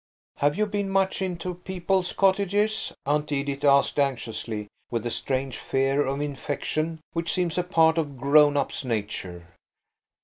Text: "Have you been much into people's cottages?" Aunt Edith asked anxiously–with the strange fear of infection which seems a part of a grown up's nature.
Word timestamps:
"Have 0.37 0.57
you 0.57 0.65
been 0.65 0.89
much 0.89 1.21
into 1.21 1.53
people's 1.53 2.11
cottages?" 2.11 2.91
Aunt 3.05 3.31
Edith 3.31 3.63
asked 3.63 3.99
anxiously–with 3.99 5.03
the 5.03 5.11
strange 5.11 5.59
fear 5.59 6.07
of 6.07 6.19
infection 6.21 6.99
which 7.13 7.31
seems 7.31 7.55
a 7.55 7.63
part 7.63 7.99
of 7.99 8.07
a 8.07 8.13
grown 8.13 8.57
up's 8.57 8.83
nature. 8.83 9.45